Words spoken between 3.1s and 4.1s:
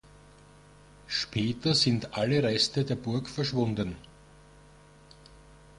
verschwunden.